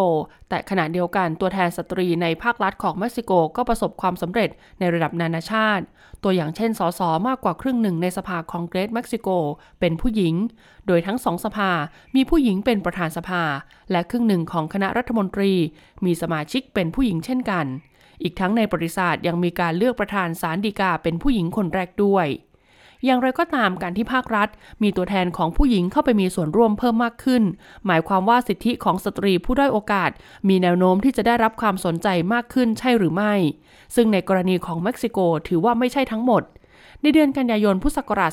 [0.48, 5.84] แต่ขณะเดียวกันตัวแทนสตรีในภาครัฐของเม็กซิโกก็ประสบความสำเร็จในระดับนานาชาติ
[6.22, 9.28] ตัวอย่างเช่นสสมากกว่าครึ่งหนึ่งในสภาคองเกรสเม็กซิโก
[9.80, 10.34] เป็นผู้หญิง
[10.86, 11.70] โดยทั้งสองสภา
[12.14, 13.42] มีผู้หญิงเป็นประธานสภา
[13.90, 15.52] และครึ่งหนึ่งของคณะรัฐมนตรี
[16.04, 17.66] มีสมาชิกเป็นผู้หญิงเช่นกัน
[18.22, 22.26] อีกทั้งในประวัติศาสตร์ยังมีการเลือกประธานศาลฎีกาเป็นผู้หญิงคนแรกด้วย
[23.04, 24.48] อย่างไรก็ตามการที่ภาครัฐ
[24.82, 27.42] มีตัวแทนของผู้หญิงเข้าไปมีส่วนร่วมเพิ่มมากขึ้น
[27.86, 30.10] หมายความว่าสิทธิของสตรีผู้ด้อยโอกาส
[30.48, 33.34] มีแนวโน้มที่จะได้รับความสนใจมากขึ้นใช่หรือไม่
[33.94, 36.42] ซึ่งในกรณีของเม็กซิโกถือว่าไม่ใช่ทั้งหมด
[37.02, 38.32] ในเดือนกันยายนพุทธศักราช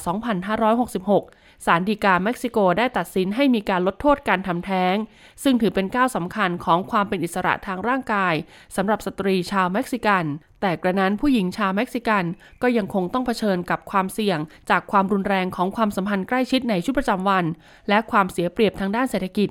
[0.82, 4.96] 2566 ศาลฎีกาเม็กซิโกได้ตัดสินให้มีการลดโทษการทำแท้ง
[5.44, 8.34] ซึ่งถือเป็นก้าวสำคัญของความเป็นอิสระทางร่างกาย
[8.76, 10.26] สำหรับสตรีชาวเม็กซิกัน
[10.62, 12.24] แต่กระนั้นผู้หญิงชาวเม็กซิกัน
[12.62, 17.46] ก็ยังคงต้องเผชิญกับความเสี่ยง จากความรุนแรงของความสัมพันธ์ใกล้ชิดในชีวิตประจำวัน
[17.90, 19.50] และความเสียเปรียบทางด้านเศรษฐกิจ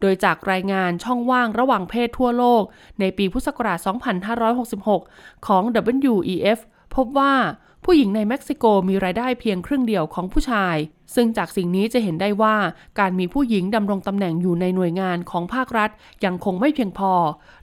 [0.00, 2.62] โดยจากรายงานช่องว่างระหว่างเพศทั่วโลก
[3.00, 3.78] ในปีพุทธศักราช
[4.82, 5.62] 2566 ของ
[6.12, 6.58] WEF
[6.96, 7.34] พบว่า
[7.84, 10.76] ผู้หญิงในเม็กซิโกมีรายได้เพียงครึ่งเดียวของผู้ชาย
[11.14, 12.56] ซึ่งจากสิ่งนี้จะเห็นได้ว่า
[12.98, 15.90] การมีผู้หญิงดำรงตำแหน่งอยู่ในหน่วยงานของภาครัฐ
[16.24, 17.12] ยังคงไม่เพียงพอ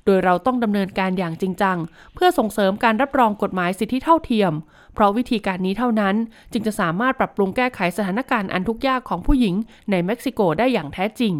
[0.05, 1.77] โดยเราต้องดำเนินการอย่างจริงจัง
[2.13, 4.53] เพื่อส่งเสริมการรับรองกฎหมายสิทธิเท่าเทียม
[4.93, 6.15] เพราะวิธีการนี้เท่านั้น
[6.51, 9.55] จึงจะสามารถปรับปรุงแก้ไขสถานการณ์อันทุกข์ยากของผู้หญิง
[9.91, 11.33] ในเม็กซิโกได้อย่างแท้จริง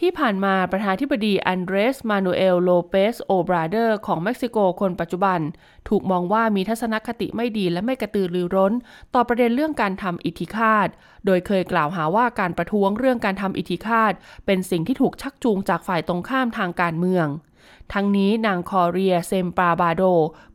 [0.00, 5.40] ที่ผ่านมาประธานาธิบดีอันเดรส มานูเอล โลเปส โอบราเดอร์ ของเม็กซิโกคนปัจจุบัน
[5.88, 8.72] ถูกมองว่ามีทัศนคติไม่ดีและไม่กระตือรือร้น
[9.14, 10.88] ต่อประเด็นเรื่องการทำอิตถีฆาต
[11.26, 14.12] โดยเคยกล่าวหาว่าการประท้วงเรื่องการทำอิตถีฆาต
[14.46, 17.26] เป็นสิ่งที่ถูกชักจูงจากฝ่ายตรงข้ามทางการเมือง
[17.92, 20.02] ทั้งนี้นางคอเรียเซมปราบาโด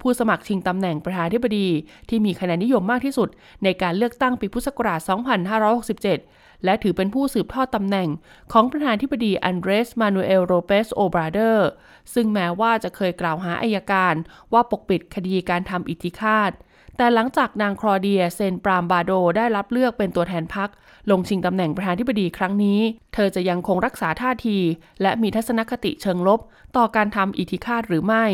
[0.02, 1.68] ผู้สมัครชิงตำแหน่งประธานาธิบดี
[2.10, 3.30] ที่มีคะแนนนิยมมากที่สุด
[3.64, 8.10] ในการเลือกตั้งปีพุทธศักราช 2567 และถือเป็นผู้สืบทอดตำแหน่ง
[8.52, 11.68] ของประธานธิบดีอันเดรส มานูเอล โรเปส โอบราเดอร์
[12.14, 14.16] ซึ่งแม้ว่าจะเคยกล่าวหาอายการ
[14.54, 16.52] ว่าปกปิดคดีการทำอิทธิฆาต
[16.98, 20.70] แต่หลังจากนางคลอเดียเซนปรามบาโดได้รับเลือกเป็นตัวแทนพรรค
[21.12, 22.80] ลงชิงตำแหน่งประธานธิบดีครั้งนี้
[23.14, 24.58] เธอจะยังคงรักษาท่าที
[25.02, 26.40] และมีทัศนคติเชิงลบ
[26.78, 28.26] ต่อการทำอิทธิฆาตหรือไม่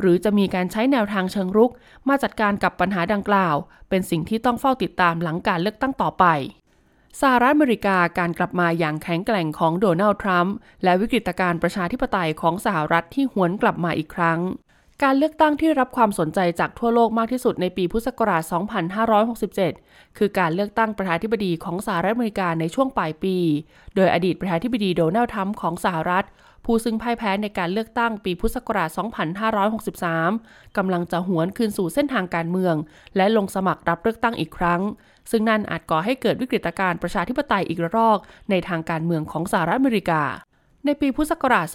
[0.00, 1.70] หรือจะมีการใช้แนวทางเชิงรุก
[2.08, 3.56] มาจัดการกับปัญหาดังกล่าว
[3.88, 6.24] เป็นสิ่งที่ต้องเฝ้าติดตามหลังการเลือกตั้งต่อไป
[7.20, 14.40] สหรัฐอเมริกาการกลับมาอย่างแข็งแกร่งของโดนัลด์ทรัมป์และวิกฤตการประชาธิปไตยของสหรัฐที่หวนกลับมาอีกครั้ง
[15.02, 18.42] การเลือกตั้งที่รับความสนใจจากทั่วโลกมากที่สุดในปีพุทธศักราช
[19.30, 23.36] 2567 คือการเลือกตั้งประธานาธิบดีของสหรัฐอเมริกาในช่วงปลายปี
[23.94, 26.26] โดยอดีตประธานาธิบดีโดนัลด์ทรัมป์ของสหรัฐ
[26.64, 28.88] ผู้ซึ่งพ่ายแพ้ในการเลือกตั้งปีพุทธศักราช
[30.22, 32.74] 2563 กำลังจะหวนคืนสู่เส้นทางการเมือง
[33.16, 34.80] และลงสมัครรับเลือกตั้งอีกครั้ง
[35.30, 38.18] ซึ่งนั่นอาจก่อให้เกิดวิกฤตการณ์ประชาธิปไตยอีกระลอก
[38.50, 40.22] ในทางการเมืองของสหรัฐอเมริกา
[40.86, 41.66] ในปีพุทธศักราช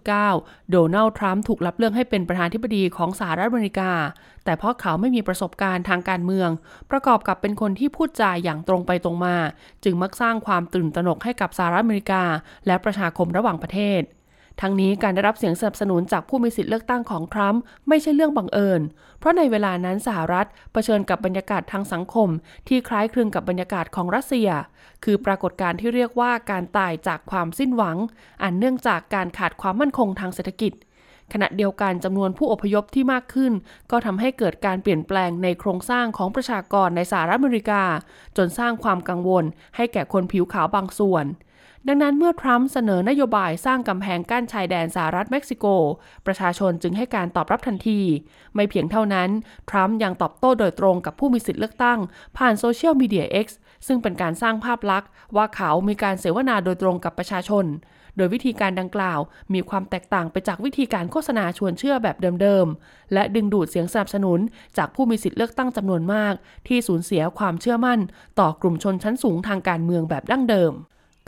[0.00, 3.92] 2559 โดนัลด์ ทรัมป์ ถูกรับเลือกให้เป็นประธานาธิบดีของสหรัฐอเมริกา
[4.44, 6.50] แต่เพราะเขาไม่มีประสบการณ์ทางการเมือง
[6.90, 9.36] ประกอบกับเป็นคนที่พูดจาอย่างตรงไปตรงมา
[9.84, 12.22] จึงมักสร้างความตื่นตระหนกให้กับสหรัฐอเมริกา
[12.66, 14.00] และประชาคมระหว่างประเทศ
[14.60, 18.82] ทั้งนี้การได้รับเสียงสนับสนุนจากผู้มีสิทธิเลือกตั้งของทรัมป์ไม่ใช่เรื่องบังเอิญ
[19.18, 22.28] เพราะในเวลานั้นสหรัฐเผชิญกับบรรยากาศทางสังคม
[22.68, 24.48] ที่คล้ายคลึงกับบรรยากาศของรัสเซีย
[25.04, 27.96] คือปรากฏการณ์ที่เรียกว่าการตายจากความสิ้นหวัง
[28.42, 30.72] อันเนื่องจากการขาดความมั่นคงทางเศรษฐกิจ
[31.32, 33.52] ขณะเดียวกันจำนวนผู้อพยพที่มากขึ้น
[33.90, 37.82] ก็ทำให้เกิดการเปลี่ยนแปลงในโครงสร้างของประชากรในสหรัฐอเมริกา
[38.36, 39.44] จนสร้างความกังวล
[39.76, 41.24] ให้แก่คนผิวขาวบางส่วน
[41.88, 45.66] ดังนั้นเมื่อทรัมป์เสนอนโยบายสร้างกำแพงกั้นชายแดนสหรัฐเม็กซิโก
[46.26, 48.00] ประชาชนจึงให้การตอบรับทันที
[48.54, 49.30] ไม่เพียงเท่านั้น
[49.70, 51.98] ทรัมป์ยังตอบโต้โดยตรงกับผู้มีสิทธิ์เลือกตั้ง
[52.36, 53.46] ผ่านโซเชียลมีเดีย X
[53.86, 57.64] ซึ่งเป็นการสร้างภาพลักษณ์ ว่าเขามีการเสวนาโดยตรงกับประชาชน
[58.16, 59.20] โดยวิธีการดังกล่าว
[59.54, 64.40] มีความแตกต่างไปจากวิธีการโฆษณาชวนเชื่อแบบเดิมๆ และดึงดูดเสียงสนับสนุน
[64.76, 66.34] จากผู้มีสิทธิ์เลือกตั้งจำนวนมาก
[66.68, 68.00] ที่สูญเสียความเชื่อมั่น
[68.40, 70.74] ต่อกลุ่มชนชั้นสูงทางการเมืองแบบดั้งเดิม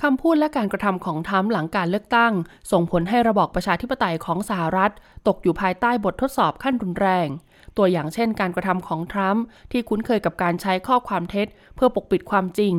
[0.03, 2.33] คำพูดและการกระทำของทรัมป์หลังการเลือกตั้ง
[2.73, 4.93] ส่งผลให้ระบอบประชาธิปไตยของสหรัฐ
[5.27, 7.29] ตกอยู่ภายใต้บททดสอบขั้นรุนแรง
[7.77, 12.75] ตัวอย่างเช่นการกระทำของทรัมป์ที่คุ้นเคยกับการใช้ข้อความเท็จ เพื่อปกปิดความจริง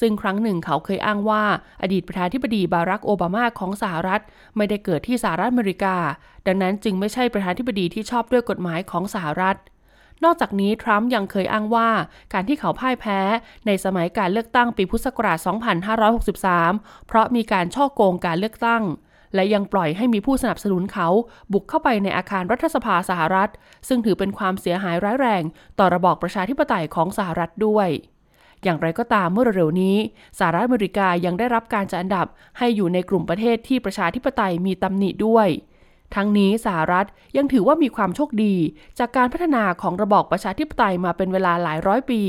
[0.00, 1.42] ซึ่งครั้งหนึ่งเขาเคยอ้างว่า
[1.82, 4.20] อดีตประธานาธิบดีบารักโอบามาของสหรัฐ
[4.56, 5.96] ไม่ได้เกิดที่สหรัฐอเมริกา
[6.46, 9.56] ดังนั้นจึงไม่ใช่ประธานาธิบดีที่ชอบด้วยกฎหมายของสหรัฐ
[10.24, 11.88] นอกจากนี้ทรัมป์ยังเคยอ้างว่า
[12.32, 13.20] การที่เขาพ่ายแพ้
[13.66, 15.38] ในสมัยการเลือกตั้งปีพุทธศักราช
[16.22, 18.82] 2563 เพราะมีการช่อโกงการเลือกตั้ง
[19.34, 21.08] และยังปล่อยให้มีผู้สนับสนุนเขา
[21.52, 23.50] บุกเข้าไปในอาคารรัฐสภาสหรัฐ
[23.88, 25.42] ซึ่งถือเป็นความเสียหายร้ายแรง
[25.78, 27.88] ต่อระบอบประชาธิปไตยของสหรัฐด้วย
[28.62, 29.96] อย่างไรก็ตามเมื่อเร็วๆนี้
[30.38, 32.26] สหรัฐอเมริกายังได้รับการจัดอันดับ
[32.58, 35.48] ให้อยู่ในกลุ่มประเทศที่ประชาธิปไตยมีตำหนิด้วย
[36.14, 38.54] ทั้งนี้สหรัฐยังถือว่ามีความโชคดี
[38.98, 42.22] จากการพัฒนาของระบอบประชาธิปไตยมาเป็นเวลาหลายร้อยปี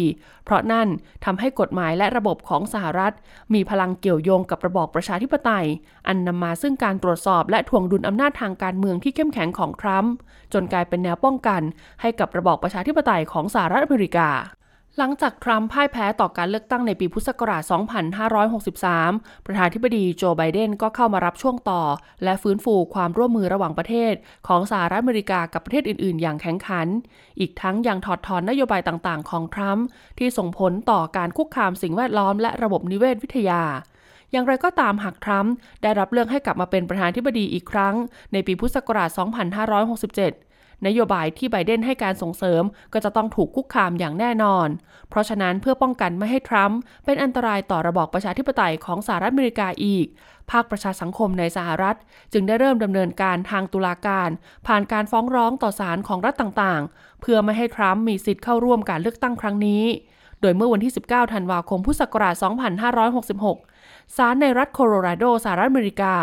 [0.45, 0.87] เพราะนั่น
[1.25, 3.13] ทำให้กฎหมายและระบบของสหรัฐ
[3.53, 5.65] มีพลังเกี่ยวโยงกับระบอบประชาธิปไตย
[6.07, 10.13] อันนำมาซึ่งการตรวจสอบและถ่วงดุลอำนาจทางการเมืองที่เข้มแข็งของทรัมป์
[10.53, 11.61] จนกลายเป็นแนวป้องกัน
[12.01, 14.29] ให้กับระบอบประชาธิปไตยของสหรัฐอเมริกา
[14.99, 17.63] หลังจากทรัมป์พ่ายแพ้ต่อการเลือกตั้งในปีพุทธศักราช
[18.29, 21.81] 2563 ประธานธิบดีโจไบเดนก็เข้ามารับช่วงต่อ
[22.23, 24.13] และฟื้นฟูความร่วมมือระหว่างประเทศ
[24.47, 26.87] ของสหรัฐอเมริกากับประเทศอื่น ๆ อย่างแข็งขัน
[27.39, 29.85] อีกทั้งยังถอดถอนนโยบายต่าง ๆ ของทรัมป์
[30.19, 33.63] ที่ส่งผลต่อการคุกคามสิ่งแวดล้อมและระบบนิเวศวิทยา
[34.31, 35.53] อย่างไรก็ตามหากทรัมป์
[35.83, 37.95] ได้รับเลือกให้กลับมาเป็นประธานธิบดีอีกครั้ง
[38.33, 40.52] ในปีพุทธศักราช 2567
[40.87, 44.67] นโยบายที่ไบเดนให้การส่งเสริมก็จะต้องถูกคุกคามอย่างแน่นอน
[45.09, 50.07] เพราะฉะนั้นเพื่อป้องกันไม่ให้ทรัมป์เป็นอันตรายต่อระบอบประชาธิปไตยของสหรัฐอเมริกาอีก
[50.51, 51.95] ภาคประชาสังคมในสหรัฐ
[52.33, 54.29] จึงได้เริ่มดำเนินการทางตุลาการ
[54.67, 59.83] ผ่านการฟ้องร้องต่อศาลของรัฐต่างๆ เพื่อไม่ให้ทรัมป์มีสิทธิ์เข้าร่วมการเลือกตั้งครั้งนี้
[60.41, 62.35] โดยเมื่อวันที่ 19 ธันวาคม พุทธศักราช
[63.13, 63.72] 2566
[64.17, 66.13] ศาลในรัฐโคโลราโดสหรัฐอเมริกา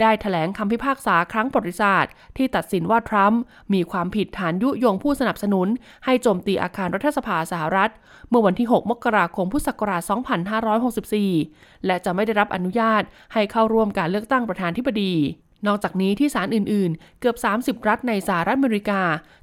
[0.00, 3.40] ได้ถแถลงคำพิพากษาครั้งประวัติศาสตร์ ที่ตัดสินว่าทรัมป์
[3.74, 5.68] มีความผิดฐานยุยงผู้สนับสนุน
[6.04, 7.90] ให้โจมตีอาคารรัฐสภาสหรัฐ
[8.28, 10.02] เมื่อวันที่ 6 มกราคมพุทธศักราช
[11.08, 13.02] 2564 และจะไม่ได้รับอนุญาต
[13.32, 15.14] ให้เข้าร่วมการเลือกตั้งประธานธิบดี
[15.66, 19.02] นอกจากนี้ที่ศาลอื่นๆ เกือบ 30 รัฐในสหรัฐอเมริกา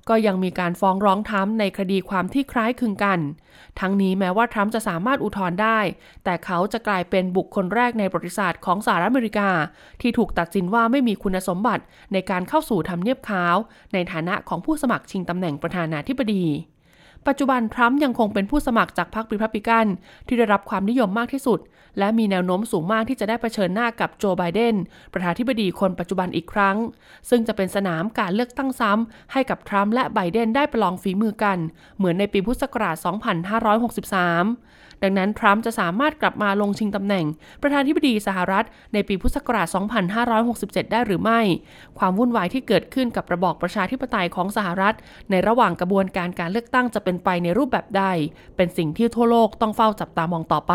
[0.09, 3.19] ก็ยังมีการฟ้องร้องทรัมป์ในคดีความที่คล้ายคลึงกัน
[3.79, 5.79] ทั้งนี้แม้ว่าทรัมป์จะสามารถอุทธรณ์ได้
[6.23, 9.49] แต่เขาจะกลายเป็นบุคคลแรกในประวัติศาสตร์ของสหรัฐอเมริกา
[10.01, 13.55] ที่ถูกตัดสินว่าไม่มีคุณสมบัติในการเข้าสู่ทำเนียบขาว
[13.93, 16.45] ในฐานะของผู้สมัครชิงตำแหน่งประธานาธิบดี
[17.27, 19.85] ปัจจุบันทรัมป์ยังคงเป็นผู้สมัครจากพรรคริพับลิกัน
[20.27, 21.59] ที่ได้รับความนิยมมากที่สุด
[21.99, 24.75] และมีแนวโน้มสูงมากที่จะได้เผชิญหน้ากับโจไบเดน
[25.13, 26.77] ประธานาธิบดีคนปัจจุบันอีกครั้ง
[27.29, 31.57] ซึ่งจะเป็นสนามการเลือกตั้งซ้ำให้กับทรัมป์และไบเดนได้ประลองฝีมือกัน
[31.97, 32.95] เหมือนในปีพุทธศักราช
[33.59, 37.25] 2563 ดังนั้นทรัมป์จะสามารถกลับมาลงชิงตำแหน่ง
[37.61, 39.67] ประธานธิบดีสหรัฐในปีพุทธศักราช
[40.29, 41.41] 2567 ได้หรือไม่
[41.99, 44.95] ความวุ่นวายที่เกิดขึ้นกับระบอบประชาธิปไตยของสหรัฐ
[45.29, 48.03] ในระหว่างกระบวนการการเลือกตั้งจะเป็นไปในรูปแบบใด
[48.55, 50.73] เป็นสิ่งที่ทั่วโลกต้องเฝ้าจับตามองต่อไป